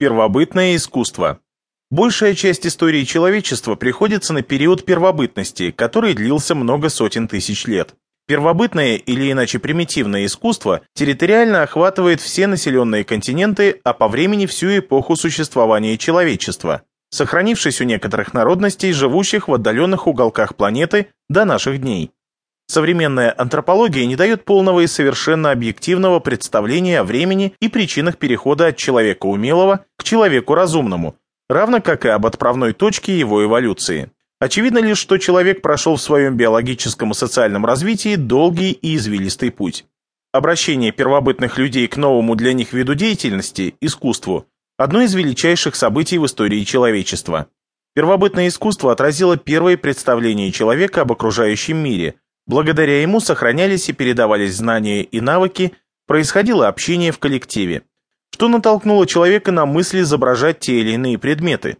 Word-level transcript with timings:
Первобытное 0.00 0.76
искусство. 0.76 1.40
Большая 1.90 2.34
часть 2.34 2.66
истории 2.66 3.04
человечества 3.04 3.74
приходится 3.74 4.32
на 4.32 4.40
период 4.40 4.86
первобытности, 4.86 5.72
который 5.72 6.14
длился 6.14 6.54
много 6.54 6.88
сотен 6.88 7.28
тысяч 7.28 7.66
лет. 7.66 7.94
Первобытное 8.26 8.94
или 8.96 9.30
иначе 9.30 9.58
примитивное 9.58 10.24
искусство 10.24 10.80
территориально 10.94 11.62
охватывает 11.62 12.22
все 12.22 12.46
населенные 12.46 13.04
континенты, 13.04 13.78
а 13.84 13.92
по 13.92 14.08
времени 14.08 14.46
всю 14.46 14.78
эпоху 14.78 15.16
существования 15.16 15.98
человечества, 15.98 16.80
сохранившись 17.10 17.82
у 17.82 17.84
некоторых 17.84 18.32
народностей, 18.32 18.94
живущих 18.94 19.48
в 19.48 19.52
отдаленных 19.52 20.06
уголках 20.06 20.56
планеты 20.56 21.08
до 21.28 21.44
наших 21.44 21.78
дней. 21.78 22.10
Современная 22.70 23.34
антропология 23.36 24.06
не 24.06 24.14
дает 24.14 24.44
полного 24.44 24.78
и 24.78 24.86
совершенно 24.86 25.50
объективного 25.50 26.20
представления 26.20 27.00
о 27.00 27.04
времени 27.04 27.52
и 27.58 27.68
причинах 27.68 28.16
перехода 28.16 28.68
от 28.68 28.76
человека 28.76 29.26
умелого 29.26 29.86
к 29.96 30.04
человеку 30.04 30.54
разумному, 30.54 31.16
равно 31.48 31.80
как 31.80 32.04
и 32.04 32.10
об 32.10 32.26
отправной 32.26 32.72
точке 32.72 33.18
его 33.18 33.42
эволюции. 33.42 34.12
Очевидно 34.38 34.78
лишь, 34.78 34.98
что 34.98 35.18
человек 35.18 35.62
прошел 35.62 35.96
в 35.96 36.00
своем 36.00 36.36
биологическом 36.36 37.10
и 37.10 37.14
социальном 37.14 37.66
развитии 37.66 38.14
долгий 38.14 38.70
и 38.70 38.94
извилистый 38.94 39.50
путь. 39.50 39.84
Обращение 40.32 40.92
первобытных 40.92 41.58
людей 41.58 41.88
к 41.88 41.96
новому 41.96 42.36
для 42.36 42.52
них 42.52 42.72
виду 42.72 42.94
деятельности, 42.94 43.74
искусству, 43.80 44.46
одно 44.78 45.00
из 45.00 45.12
величайших 45.12 45.74
событий 45.74 46.18
в 46.18 46.26
истории 46.26 46.62
человечества. 46.62 47.48
Первобытное 47.96 48.46
искусство 48.46 48.92
отразило 48.92 49.36
первые 49.36 49.76
представления 49.76 50.52
человека 50.52 51.00
об 51.00 51.10
окружающем 51.10 51.76
мире– 51.76 52.14
Благодаря 52.50 53.00
ему 53.00 53.20
сохранялись 53.20 53.88
и 53.88 53.92
передавались 53.92 54.56
знания 54.56 55.04
и 55.04 55.20
навыки, 55.20 55.72
происходило 56.08 56.66
общение 56.66 57.12
в 57.12 57.20
коллективе, 57.20 57.82
что 58.34 58.48
натолкнуло 58.48 59.06
человека 59.06 59.52
на 59.52 59.66
мысль 59.66 60.00
изображать 60.00 60.58
те 60.58 60.80
или 60.80 60.94
иные 60.94 61.16
предметы. 61.16 61.76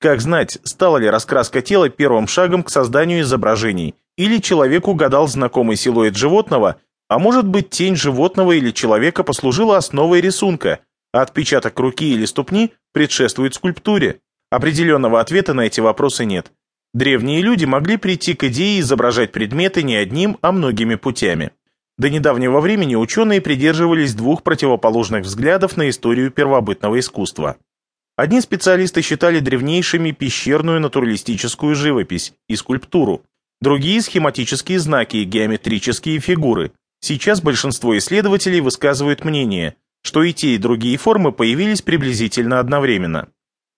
Как 0.00 0.22
знать, 0.22 0.56
стала 0.64 0.96
ли 0.96 1.10
раскраска 1.10 1.60
тела 1.60 1.90
первым 1.90 2.26
шагом 2.26 2.62
к 2.62 2.70
созданию 2.70 3.20
изображений, 3.20 3.96
или 4.16 4.38
человек 4.38 4.88
угадал 4.88 5.28
знакомый 5.28 5.76
силуэт 5.76 6.16
животного, 6.16 6.76
а 7.10 7.18
может 7.18 7.46
быть 7.46 7.68
тень 7.68 7.94
животного 7.94 8.52
или 8.52 8.70
человека 8.70 9.24
послужила 9.24 9.76
основой 9.76 10.22
рисунка, 10.22 10.78
а 11.12 11.20
отпечаток 11.20 11.78
руки 11.78 12.14
или 12.14 12.24
ступни 12.24 12.72
предшествует 12.94 13.56
скульптуре. 13.56 14.20
Определенного 14.50 15.20
ответа 15.20 15.52
на 15.52 15.66
эти 15.66 15.80
вопросы 15.80 16.24
нет. 16.24 16.50
Древние 16.94 17.42
люди 17.42 17.64
могли 17.64 17.96
прийти 17.96 18.34
к 18.34 18.44
идее 18.44 18.78
изображать 18.78 19.32
предметы 19.32 19.82
не 19.82 19.96
одним, 19.96 20.38
а 20.42 20.52
многими 20.52 20.94
путями. 20.94 21.50
До 21.98 22.08
недавнего 22.08 22.60
времени 22.60 22.94
ученые 22.94 23.40
придерживались 23.40 24.14
двух 24.14 24.44
противоположных 24.44 25.24
взглядов 25.24 25.76
на 25.76 25.90
историю 25.90 26.30
первобытного 26.30 27.00
искусства. 27.00 27.56
Одни 28.16 28.40
специалисты 28.40 29.02
считали 29.02 29.40
древнейшими 29.40 30.12
пещерную 30.12 30.80
натуралистическую 30.80 31.74
живопись 31.74 32.32
и 32.48 32.54
скульптуру, 32.54 33.22
другие– 33.60 34.00
схематические 34.02 34.78
знаки 34.78 35.16
и 35.16 35.24
геометрические 35.24 36.20
фигуры. 36.20 36.70
Сейчас 37.00 37.42
большинство 37.42 37.98
исследователей 37.98 38.60
высказывают 38.60 39.24
мнение, 39.24 39.74
что 40.02 40.22
и 40.22 40.32
те, 40.32 40.54
и 40.54 40.58
другие 40.58 40.96
формы 40.96 41.32
появились 41.32 41.82
приблизительно 41.82 42.60
одновременно. 42.60 43.28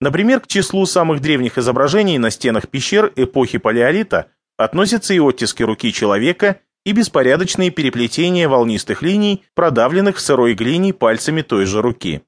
Например, 0.00 0.40
к 0.40 0.46
числу 0.46 0.86
самых 0.86 1.20
древних 1.20 1.58
изображений 1.58 2.16
на 2.18 2.30
стенах 2.30 2.68
пещер 2.68 3.12
эпохи 3.16 3.58
Палеолита 3.58 4.28
относятся 4.56 5.12
и 5.12 5.20
оттиски 5.20 5.62
руки 5.62 5.92
человека, 5.92 6.60
и 6.86 6.92
беспорядочные 6.92 7.70
переплетения 7.70 8.48
волнистых 8.48 9.02
линий, 9.02 9.44
продавленных 9.54 10.16
в 10.16 10.20
сырой 10.20 10.54
глине 10.54 10.94
пальцами 10.94 11.42
той 11.42 11.66
же 11.66 11.82
руки. 11.82 12.22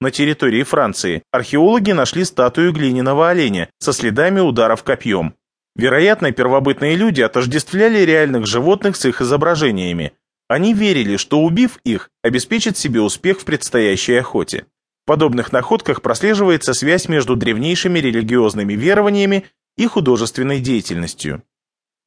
На 0.00 0.10
территории 0.10 0.62
Франции 0.62 1.22
археологи 1.30 1.92
нашли 1.92 2.24
статую 2.24 2.72
глиняного 2.72 3.28
оленя 3.28 3.68
со 3.78 3.92
следами 3.92 4.40
ударов 4.40 4.82
копьем. 4.82 5.34
Вероятно, 5.76 6.32
первобытные 6.32 6.96
люди 6.96 7.20
отождествляли 7.20 7.98
реальных 8.00 8.46
животных 8.46 8.96
с 8.96 9.04
их 9.04 9.20
изображениями. 9.20 10.12
Они 10.48 10.72
верили, 10.72 11.16
что 11.16 11.40
убив 11.40 11.78
их, 11.84 12.10
обеспечат 12.22 12.78
себе 12.78 13.02
успех 13.02 13.40
в 13.40 13.44
предстоящей 13.44 14.14
охоте 14.14 14.64
подобных 15.08 15.52
находках 15.52 16.02
прослеживается 16.02 16.74
связь 16.74 17.08
между 17.08 17.34
древнейшими 17.34 17.98
религиозными 17.98 18.74
верованиями 18.74 19.46
и 19.78 19.86
художественной 19.86 20.60
деятельностью. 20.60 21.42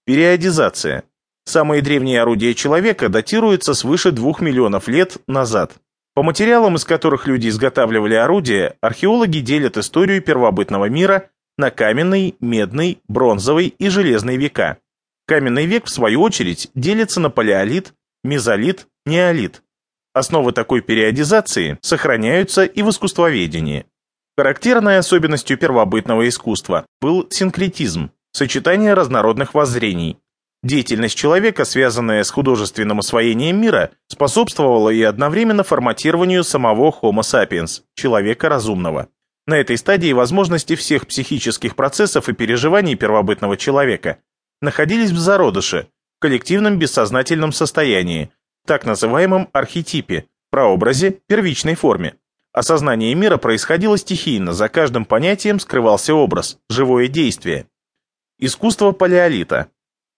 Периодизация. 0.05 1.03
Самые 1.43 1.81
древние 1.81 2.21
орудия 2.21 2.53
человека 2.53 3.09
датируются 3.09 3.73
свыше 3.73 4.11
двух 4.11 4.39
миллионов 4.39 4.87
лет 4.87 5.17
назад. 5.27 5.73
По 6.13 6.21
материалам, 6.21 6.75
из 6.75 6.85
которых 6.85 7.25
люди 7.25 7.47
изготавливали 7.47 8.13
орудия, 8.13 8.75
археологи 8.81 9.39
делят 9.39 9.77
историю 9.77 10.21
первобытного 10.21 10.87
мира 10.87 11.31
на 11.57 11.71
каменный, 11.71 12.35
медный, 12.39 12.99
бронзовый 13.07 13.73
и 13.79 13.89
железный 13.89 14.37
века. 14.37 14.77
Каменный 15.25 15.65
век, 15.65 15.85
в 15.85 15.89
свою 15.89 16.21
очередь, 16.21 16.69
делится 16.75 17.19
на 17.19 17.31
палеолит, 17.31 17.95
мезолит, 18.23 18.85
неолит. 19.07 19.63
Основы 20.13 20.51
такой 20.51 20.81
периодизации 20.81 21.77
сохраняются 21.81 22.65
и 22.65 22.81
в 22.81 22.89
искусствоведении. 22.89 23.85
Характерной 24.37 24.97
особенностью 24.97 25.57
первобытного 25.57 26.27
искусства 26.27 26.85
был 27.01 27.27
синкретизм, 27.29 28.11
сочетание 28.33 28.93
разнородных 28.93 29.53
воззрений. 29.53 30.17
Деятельность 30.63 31.17
человека, 31.17 31.65
связанная 31.65 32.23
с 32.23 32.29
художественным 32.29 32.99
освоением 32.99 33.59
мира, 33.59 33.91
способствовала 34.07 34.89
и 34.89 35.01
одновременно 35.01 35.63
форматированию 35.63 36.43
самого 36.43 36.91
Homo 36.91 37.21
sapiens, 37.21 37.81
человека 37.95 38.49
разумного. 38.49 39.07
На 39.47 39.57
этой 39.57 39.77
стадии 39.77 40.11
возможности 40.11 40.75
всех 40.75 41.07
психических 41.07 41.75
процессов 41.75 42.29
и 42.29 42.33
переживаний 42.33 42.95
первобытного 42.95 43.57
человека 43.57 44.17
находились 44.61 45.11
в 45.11 45.17
зародыше, 45.17 45.87
в 46.17 46.21
коллективном 46.21 46.77
бессознательном 46.77 47.51
состоянии, 47.51 48.31
так 48.71 48.85
называемом 48.85 49.49
архетипе, 49.51 50.27
прообразе, 50.49 51.11
первичной 51.27 51.75
форме. 51.75 52.15
Осознание 52.53 53.13
мира 53.15 53.35
происходило 53.35 53.97
стихийно, 53.97 54.53
за 54.53 54.69
каждым 54.69 55.03
понятием 55.03 55.59
скрывался 55.59 56.13
образ, 56.13 56.57
живое 56.69 57.09
действие. 57.09 57.65
Искусство 58.39 58.93
палеолита. 58.93 59.67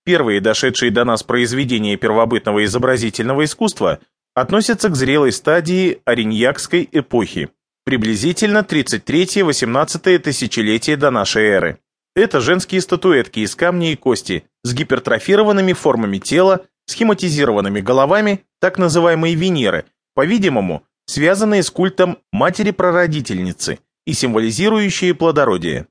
Первые 0.06 0.40
дошедшие 0.40 0.92
до 0.92 1.04
нас 1.04 1.24
произведения 1.24 1.98
первобытного 1.98 2.64
изобразительного 2.64 3.44
искусства 3.46 3.98
относятся 4.36 4.90
к 4.90 4.96
зрелой 4.96 5.32
стадии 5.32 6.04
Ориньякской 6.06 6.88
эпохи, 6.92 7.50
приблизительно 7.86 8.60
33-18 8.60 10.20
тысячелетие 10.20 10.96
до 10.96 11.10
нашей 11.10 11.46
эры. 11.46 11.80
Это 12.16 12.40
женские 12.40 12.82
статуэтки 12.82 13.40
из 13.40 13.56
камня 13.56 13.94
и 13.94 13.96
кости 13.96 14.44
с 14.64 14.76
гипертрофированными 14.76 15.74
формами 15.74 16.20
тела 16.20 16.68
схематизированными 16.86 17.82
головами, 17.82 18.46
так 18.60 18.78
называемые 18.78 19.36
Венеры, 19.36 19.86
по-видимому, 20.16 20.84
связанные 21.06 21.64
с 21.64 21.70
культом 21.70 22.18
матери-прародительницы 22.32 23.80
и 24.06 24.14
символизирующие 24.14 25.14
плодородие. 25.14 25.88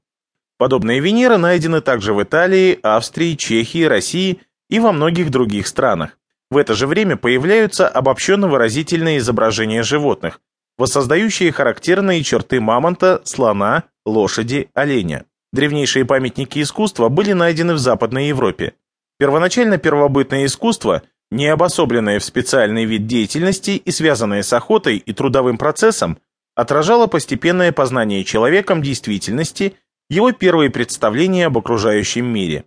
Подобные 0.58 1.00
Венеры 1.00 1.38
найдены 1.38 1.80
также 1.80 2.14
в 2.14 2.22
Италии, 2.22 2.78
Австрии, 2.82 3.34
Чехии, 3.34 3.84
России 3.84 4.40
и 4.70 4.78
во 4.78 4.92
многих 4.92 5.30
других 5.30 5.66
странах. 5.66 6.18
В 6.50 6.56
это 6.56 6.74
же 6.74 6.86
время 6.86 7.16
появляются 7.16 7.88
обобщенно-выразительные 7.88 9.18
изображения 9.18 9.82
животных, 9.82 10.40
воссоздающие 10.78 11.50
характерные 11.50 12.22
черты 12.22 12.60
мамонта, 12.60 13.22
слона, 13.24 13.84
лошади, 14.04 14.68
оленя. 14.74 15.24
Древнейшие 15.52 16.04
памятники 16.04 16.62
искусства 16.62 17.08
были 17.08 17.32
найдены 17.32 17.74
в 17.74 17.78
Западной 17.78 18.28
Европе. 18.28 18.74
Первоначально 19.22 19.78
первобытное 19.78 20.46
искусство, 20.46 21.02
не 21.30 21.46
обособленное 21.46 22.18
в 22.18 22.24
специальный 22.24 22.86
вид 22.86 23.06
деятельности 23.06 23.70
и 23.70 23.90
связанное 23.92 24.42
с 24.42 24.52
охотой 24.52 24.96
и 24.96 25.12
трудовым 25.12 25.58
процессом, 25.58 26.18
отражало 26.56 27.06
постепенное 27.06 27.70
познание 27.70 28.24
человеком 28.24 28.82
действительности, 28.82 29.74
его 30.10 30.32
первые 30.32 30.70
представления 30.70 31.46
об 31.46 31.56
окружающем 31.56 32.26
мире. 32.26 32.64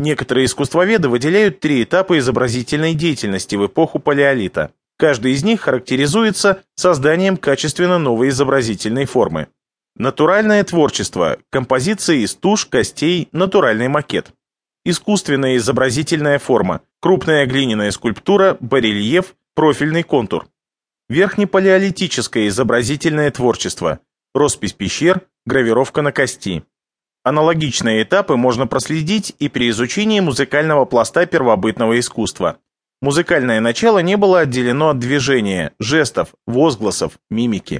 Некоторые 0.00 0.46
искусствоведы 0.46 1.08
выделяют 1.08 1.60
три 1.60 1.84
этапа 1.84 2.18
изобразительной 2.18 2.94
деятельности 2.94 3.54
в 3.54 3.66
эпоху 3.66 4.00
палеолита. 4.00 4.72
Каждый 4.98 5.34
из 5.34 5.44
них 5.44 5.60
характеризуется 5.60 6.64
созданием 6.74 7.36
качественно 7.36 7.98
новой 7.98 8.30
изобразительной 8.30 9.04
формы. 9.04 9.46
Натуральное 9.94 10.64
творчество, 10.64 11.38
композиции 11.50 12.24
из 12.24 12.34
туш, 12.34 12.66
костей, 12.66 13.28
натуральный 13.30 13.86
макет 13.86 14.32
искусственная 14.86 15.56
изобразительная 15.56 16.38
форма, 16.38 16.80
крупная 17.00 17.44
глиняная 17.46 17.90
скульптура, 17.90 18.56
барельеф, 18.60 19.34
профильный 19.54 20.04
контур. 20.04 20.46
Верхнепалеолитическое 21.08 22.46
изобразительное 22.46 23.30
творчество, 23.32 23.98
роспись 24.32 24.72
пещер, 24.72 25.22
гравировка 25.44 26.02
на 26.02 26.12
кости. 26.12 26.64
Аналогичные 27.24 28.04
этапы 28.04 28.36
можно 28.36 28.68
проследить 28.68 29.34
и 29.40 29.48
при 29.48 29.70
изучении 29.70 30.20
музыкального 30.20 30.84
пласта 30.84 31.26
первобытного 31.26 31.98
искусства. 31.98 32.58
Музыкальное 33.02 33.60
начало 33.60 33.98
не 33.98 34.16
было 34.16 34.40
отделено 34.40 34.90
от 34.90 35.00
движения, 35.00 35.72
жестов, 35.80 36.28
возгласов, 36.46 37.18
мимики. 37.28 37.74